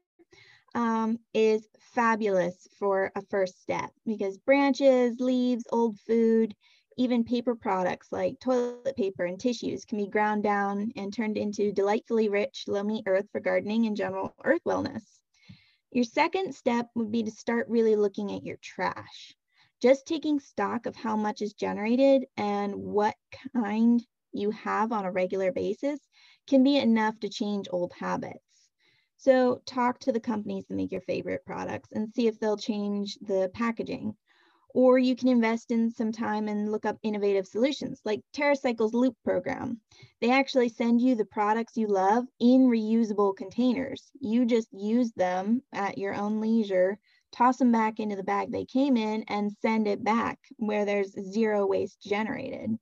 um, 0.76 1.18
is 1.34 1.66
fabulous 1.80 2.68
for 2.78 3.10
a 3.16 3.22
first 3.22 3.60
step 3.60 3.90
because 4.06 4.38
branches, 4.38 5.18
leaves, 5.18 5.64
old 5.72 5.98
food, 6.00 6.54
even 6.98 7.24
paper 7.24 7.54
products 7.54 8.08
like 8.12 8.38
toilet 8.38 8.96
paper 8.96 9.24
and 9.24 9.40
tissues 9.40 9.84
can 9.84 9.98
be 9.98 10.06
ground 10.06 10.42
down 10.42 10.92
and 10.96 11.12
turned 11.12 11.38
into 11.38 11.72
delightfully 11.72 12.28
rich, 12.28 12.64
loamy 12.68 13.02
earth 13.06 13.26
for 13.32 13.40
gardening 13.40 13.86
and 13.86 13.96
general 13.96 14.34
earth 14.44 14.62
wellness. 14.64 15.02
Your 15.90 16.04
second 16.04 16.54
step 16.54 16.88
would 16.94 17.10
be 17.10 17.22
to 17.24 17.30
start 17.30 17.68
really 17.68 17.96
looking 17.96 18.32
at 18.32 18.44
your 18.44 18.58
trash 18.58 19.34
just 19.82 20.06
taking 20.06 20.40
stock 20.40 20.86
of 20.86 20.96
how 20.96 21.16
much 21.16 21.42
is 21.42 21.52
generated 21.52 22.24
and 22.36 22.74
what 22.74 23.14
kind 23.52 24.02
you 24.32 24.50
have 24.50 24.92
on 24.92 25.04
a 25.04 25.12
regular 25.12 25.52
basis 25.52 26.00
can 26.46 26.62
be 26.64 26.78
enough 26.78 27.18
to 27.20 27.28
change 27.28 27.68
old 27.70 27.92
habits. 27.98 28.45
So 29.16 29.60
talk 29.66 29.98
to 30.00 30.12
the 30.12 30.20
companies 30.20 30.66
that 30.66 30.74
make 30.74 30.92
your 30.92 31.00
favorite 31.02 31.44
products 31.44 31.92
and 31.92 32.12
see 32.12 32.26
if 32.26 32.38
they'll 32.38 32.56
change 32.56 33.16
the 33.22 33.50
packaging. 33.54 34.14
Or 34.74 34.98
you 34.98 35.16
can 35.16 35.28
invest 35.28 35.70
in 35.70 35.90
some 35.90 36.12
time 36.12 36.48
and 36.48 36.70
look 36.70 36.84
up 36.84 36.98
innovative 37.02 37.46
solutions 37.46 38.02
like 38.04 38.20
TerraCycle's 38.34 38.92
Loop 38.92 39.16
program. 39.24 39.80
They 40.20 40.30
actually 40.30 40.68
send 40.68 41.00
you 41.00 41.14
the 41.14 41.24
products 41.24 41.76
you 41.76 41.86
love 41.86 42.26
in 42.40 42.68
reusable 42.68 43.34
containers. 43.34 44.10
You 44.20 44.44
just 44.44 44.68
use 44.72 45.12
them 45.12 45.62
at 45.72 45.96
your 45.96 46.14
own 46.14 46.40
leisure 46.40 46.98
toss 47.36 47.58
them 47.58 47.72
back 47.72 48.00
into 48.00 48.16
the 48.16 48.22
bag 48.22 48.50
they 48.50 48.64
came 48.64 48.96
in 48.96 49.22
and 49.28 49.52
send 49.60 49.86
it 49.86 50.02
back 50.02 50.38
where 50.56 50.84
there's 50.84 51.12
zero 51.12 51.66
waste 51.66 52.00
generated. 52.00 52.78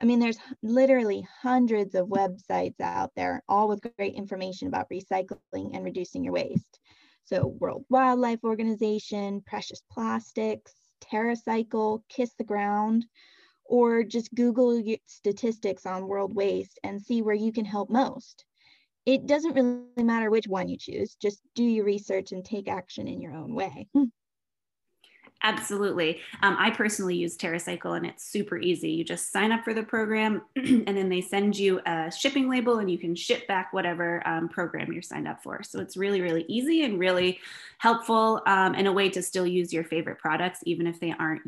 I 0.00 0.04
mean, 0.04 0.18
there's 0.18 0.38
literally 0.62 1.26
hundreds 1.42 1.94
of 1.94 2.08
websites 2.08 2.80
out 2.80 3.12
there, 3.16 3.42
all 3.48 3.68
with 3.68 3.86
great 3.96 4.14
information 4.14 4.68
about 4.68 4.90
recycling 4.90 5.74
and 5.74 5.84
reducing 5.84 6.22
your 6.22 6.34
waste. 6.34 6.78
So 7.24 7.46
World 7.46 7.84
Wildlife 7.88 8.44
Organization, 8.44 9.40
Precious 9.46 9.82
Plastics, 9.90 10.74
TerraCycle, 11.00 12.02
Kiss 12.08 12.34
the 12.34 12.44
Ground, 12.44 13.06
or 13.64 14.04
just 14.04 14.34
Google 14.34 14.82
statistics 15.06 15.86
on 15.86 16.06
world 16.06 16.34
waste 16.34 16.78
and 16.84 17.02
see 17.02 17.22
where 17.22 17.34
you 17.34 17.52
can 17.52 17.64
help 17.64 17.90
most. 17.90 18.44
It 19.06 19.26
doesn't 19.26 19.54
really 19.54 20.02
matter 20.04 20.30
which 20.30 20.46
one 20.46 20.68
you 20.68 20.76
choose, 20.76 21.16
just 21.16 21.40
do 21.54 21.64
your 21.64 21.84
research 21.84 22.32
and 22.32 22.44
take 22.44 22.68
action 22.68 23.08
in 23.08 23.20
your 23.20 23.32
own 23.32 23.54
way. 23.54 23.88
Absolutely. 25.42 26.20
Um, 26.42 26.56
I 26.58 26.70
personally 26.70 27.14
use 27.14 27.36
TerraCycle 27.36 27.96
and 27.96 28.06
it's 28.06 28.24
super 28.24 28.58
easy. 28.58 28.90
You 28.90 29.04
just 29.04 29.30
sign 29.30 29.52
up 29.52 29.64
for 29.64 29.74
the 29.74 29.82
program 29.82 30.42
and 30.56 30.86
then 30.86 31.08
they 31.08 31.20
send 31.20 31.56
you 31.56 31.80
a 31.86 32.10
shipping 32.10 32.48
label 32.48 32.78
and 32.78 32.90
you 32.90 32.98
can 32.98 33.14
ship 33.14 33.46
back 33.46 33.72
whatever 33.72 34.26
um, 34.26 34.48
program 34.48 34.92
you're 34.92 35.02
signed 35.02 35.28
up 35.28 35.42
for. 35.42 35.62
So 35.62 35.80
it's 35.80 35.96
really, 35.96 36.20
really 36.20 36.44
easy 36.48 36.84
and 36.84 36.98
really 36.98 37.38
helpful 37.78 38.42
um, 38.46 38.74
and 38.74 38.88
a 38.88 38.92
way 38.92 39.08
to 39.10 39.22
still 39.22 39.46
use 39.46 39.72
your 39.72 39.84
favorite 39.84 40.18
products, 40.18 40.60
even 40.64 40.86
if 40.86 40.98
they 41.00 41.14
aren't 41.16 41.42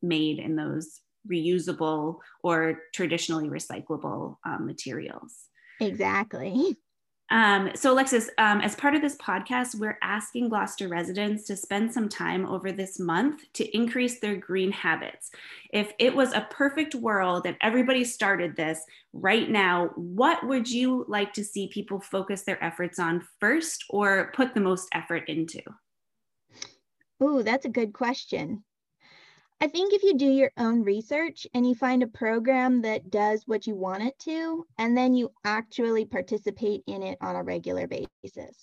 made 0.00 0.38
in 0.38 0.56
those 0.56 1.00
reusable 1.30 2.18
or 2.42 2.80
traditionally 2.94 3.48
recyclable 3.48 4.36
um, 4.44 4.66
materials. 4.66 5.48
Exactly. 5.80 6.76
Um, 7.32 7.70
so, 7.74 7.90
Alexis, 7.94 8.28
um, 8.36 8.60
as 8.60 8.76
part 8.76 8.94
of 8.94 9.00
this 9.00 9.16
podcast, 9.16 9.74
we're 9.76 9.98
asking 10.02 10.50
Gloucester 10.50 10.86
residents 10.86 11.44
to 11.44 11.56
spend 11.56 11.90
some 11.90 12.06
time 12.06 12.44
over 12.44 12.72
this 12.72 13.00
month 13.00 13.50
to 13.54 13.64
increase 13.74 14.20
their 14.20 14.36
green 14.36 14.70
habits. 14.70 15.30
If 15.72 15.94
it 15.98 16.14
was 16.14 16.34
a 16.34 16.46
perfect 16.50 16.94
world 16.94 17.46
and 17.46 17.56
everybody 17.62 18.04
started 18.04 18.54
this 18.54 18.84
right 19.14 19.48
now, 19.48 19.92
what 19.96 20.46
would 20.46 20.70
you 20.70 21.06
like 21.08 21.32
to 21.32 21.42
see 21.42 21.68
people 21.68 22.00
focus 22.00 22.42
their 22.42 22.62
efforts 22.62 22.98
on 22.98 23.26
first 23.40 23.86
or 23.88 24.30
put 24.34 24.52
the 24.52 24.60
most 24.60 24.88
effort 24.92 25.26
into? 25.30 25.62
Oh, 27.18 27.42
that's 27.42 27.64
a 27.64 27.70
good 27.70 27.94
question. 27.94 28.62
I 29.62 29.68
think 29.68 29.92
if 29.92 30.02
you 30.02 30.14
do 30.14 30.26
your 30.26 30.50
own 30.56 30.82
research 30.82 31.46
and 31.54 31.64
you 31.64 31.76
find 31.76 32.02
a 32.02 32.08
program 32.08 32.82
that 32.82 33.12
does 33.12 33.44
what 33.46 33.64
you 33.64 33.76
want 33.76 34.02
it 34.02 34.18
to, 34.24 34.66
and 34.76 34.98
then 34.98 35.14
you 35.14 35.30
actually 35.44 36.04
participate 36.04 36.82
in 36.88 37.04
it 37.04 37.16
on 37.20 37.36
a 37.36 37.44
regular 37.44 37.86
basis, 37.86 38.56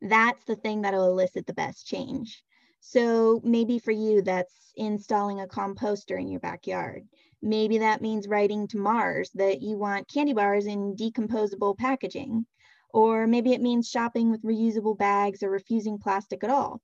that's 0.00 0.44
the 0.44 0.54
thing 0.54 0.82
that'll 0.82 1.08
elicit 1.08 1.48
the 1.48 1.54
best 1.54 1.88
change. 1.88 2.44
So 2.78 3.40
maybe 3.42 3.80
for 3.80 3.90
you, 3.90 4.22
that's 4.22 4.70
installing 4.76 5.40
a 5.40 5.48
composter 5.48 6.20
in 6.20 6.28
your 6.28 6.38
backyard. 6.38 7.02
Maybe 7.42 7.78
that 7.78 8.00
means 8.00 8.28
writing 8.28 8.68
to 8.68 8.78
Mars 8.78 9.32
that 9.34 9.60
you 9.60 9.76
want 9.76 10.06
candy 10.06 10.34
bars 10.34 10.66
in 10.66 10.94
decomposable 10.94 11.76
packaging. 11.76 12.46
Or 12.90 13.26
maybe 13.26 13.54
it 13.54 13.60
means 13.60 13.90
shopping 13.90 14.30
with 14.30 14.44
reusable 14.44 14.96
bags 14.96 15.42
or 15.42 15.50
refusing 15.50 15.98
plastic 15.98 16.44
at 16.44 16.50
all. 16.50 16.80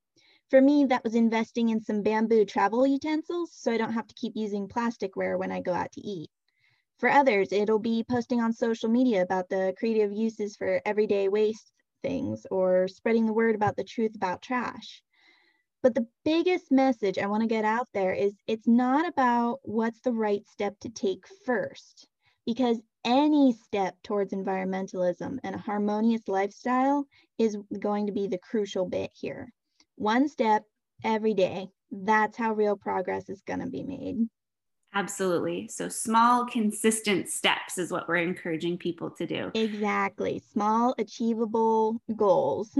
For 0.51 0.59
me, 0.59 0.83
that 0.87 1.05
was 1.05 1.15
investing 1.15 1.69
in 1.69 1.79
some 1.79 2.01
bamboo 2.01 2.43
travel 2.43 2.85
utensils 2.85 3.53
so 3.53 3.71
I 3.71 3.77
don't 3.77 3.93
have 3.93 4.07
to 4.07 4.15
keep 4.15 4.35
using 4.35 4.67
plasticware 4.67 5.39
when 5.39 5.49
I 5.49 5.61
go 5.61 5.71
out 5.71 5.93
to 5.93 6.01
eat. 6.01 6.29
For 6.97 7.07
others, 7.07 7.53
it'll 7.53 7.79
be 7.79 8.03
posting 8.03 8.41
on 8.41 8.51
social 8.51 8.89
media 8.89 9.21
about 9.21 9.47
the 9.47 9.73
creative 9.77 10.11
uses 10.11 10.57
for 10.57 10.81
everyday 10.85 11.29
waste 11.29 11.71
things 12.01 12.45
or 12.51 12.89
spreading 12.89 13.25
the 13.25 13.33
word 13.33 13.55
about 13.55 13.77
the 13.77 13.85
truth 13.85 14.13
about 14.13 14.41
trash. 14.41 15.01
But 15.81 15.95
the 15.95 16.09
biggest 16.25 16.69
message 16.69 17.17
I 17.17 17.27
want 17.27 17.43
to 17.43 17.47
get 17.47 17.63
out 17.63 17.87
there 17.93 18.11
is 18.11 18.35
it's 18.45 18.67
not 18.67 19.07
about 19.07 19.59
what's 19.63 20.01
the 20.01 20.11
right 20.11 20.45
step 20.49 20.77
to 20.81 20.89
take 20.89 21.25
first, 21.45 22.09
because 22.45 22.81
any 23.05 23.53
step 23.53 23.95
towards 24.03 24.33
environmentalism 24.33 25.39
and 25.45 25.55
a 25.55 25.59
harmonious 25.59 26.27
lifestyle 26.27 27.05
is 27.37 27.57
going 27.79 28.07
to 28.07 28.11
be 28.11 28.27
the 28.27 28.37
crucial 28.37 28.85
bit 28.85 29.11
here 29.13 29.53
one 29.95 30.27
step 30.27 30.63
every 31.03 31.33
day. 31.33 31.69
That's 31.91 32.37
how 32.37 32.53
real 32.53 32.75
progress 32.75 33.29
is 33.29 33.41
going 33.41 33.59
to 33.59 33.67
be 33.67 33.83
made. 33.83 34.27
Absolutely. 34.93 35.69
So, 35.69 35.87
small, 35.87 36.45
consistent 36.45 37.29
steps 37.29 37.77
is 37.77 37.91
what 37.91 38.09
we're 38.09 38.17
encouraging 38.17 38.77
people 38.77 39.09
to 39.11 39.25
do. 39.25 39.51
Exactly. 39.53 40.41
Small, 40.51 40.93
achievable 40.97 42.01
goals. 42.15 42.77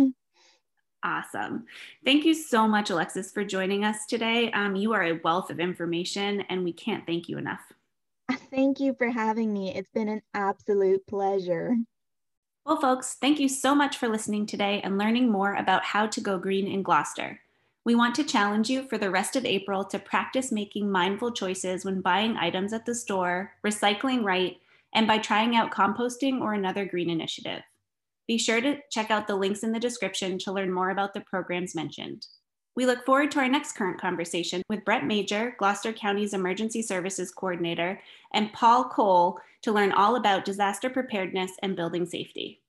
Awesome. 1.04 1.66
Thank 2.06 2.26
you 2.26 2.34
so 2.34 2.68
much, 2.68 2.90
Alexis, 2.90 3.32
for 3.32 3.44
joining 3.44 3.84
us 3.84 4.06
today. 4.06 4.52
Um, 4.52 4.76
you 4.76 4.94
are 4.94 5.04
a 5.04 5.20
wealth 5.24 5.50
of 5.50 5.60
information, 5.60 6.42
and 6.42 6.64
we 6.64 6.74
can't 6.74 7.06
thank 7.08 7.28
you 7.28 7.38
enough. 7.38 7.62
Thank 8.52 8.80
you 8.80 8.94
for 8.94 9.10
having 9.10 9.52
me. 9.52 9.74
It's 9.74 9.90
been 9.90 10.08
an 10.08 10.22
absolute 10.34 11.06
pleasure. 11.08 11.76
Well, 12.66 12.80
folks, 12.80 13.18
thank 13.20 13.40
you 13.40 13.50
so 13.50 13.74
much 13.74 13.98
for 13.98 14.08
listening 14.08 14.46
today 14.46 14.82
and 14.84 14.98
learning 14.98 15.32
more 15.32 15.56
about 15.56 15.84
how 15.84 16.06
to 16.06 16.22
go 16.22 16.38
green 16.38 16.68
in 16.68 16.84
Gloucester. 16.84 17.40
We 17.86 17.96
want 17.96 18.14
to 18.16 18.24
challenge 18.24 18.70
you 18.70 18.88
for 18.88 19.00
the 19.00 19.10
rest 19.10 19.36
of 19.36 19.46
April 19.46 19.84
to 19.86 19.98
practice 19.98 20.52
making 20.52 20.92
mindful 20.92 21.32
choices 21.32 21.84
when 21.84 22.02
buying 22.02 22.38
items 22.38 22.72
at 22.72 22.86
the 22.86 22.94
store, 22.94 23.54
recycling 23.66 24.24
right, 24.24 24.58
and 24.94 25.08
by 25.08 25.18
trying 25.18 25.56
out 25.56 25.72
composting 25.72 26.40
or 26.40 26.54
another 26.54 26.86
green 26.86 27.10
initiative. 27.10 27.64
Be 28.28 28.38
sure 28.38 28.62
to 28.62 28.78
check 28.92 29.10
out 29.10 29.26
the 29.26 29.36
links 29.36 29.64
in 29.64 29.72
the 29.72 29.80
description 29.80 30.38
to 30.40 30.52
learn 30.52 30.72
more 30.72 30.92
about 30.92 31.16
the 31.16 31.22
programs 31.22 31.74
mentioned. 31.74 32.28
We 32.74 32.86
look 32.86 33.06
forward 33.06 33.32
to 33.32 33.40
our 33.40 33.50
next 33.50 33.74
current 33.74 34.00
conversation 34.00 34.62
with 34.70 34.86
Brett 34.86 35.06
Major, 35.06 35.56
Gloucester 35.60 35.92
County's 35.92 36.34
Emergency 36.34 36.82
Services 36.82 37.30
Coordinator, 37.30 38.02
and 38.34 38.54
Paul 38.54 38.86
Cole 38.86 39.40
to 39.64 39.74
learn 39.74 39.92
all 39.92 40.16
about 40.16 40.46
disaster 40.46 40.90
preparedness 40.90 41.52
and 41.62 41.76
building 41.76 42.06
safety. 42.06 42.61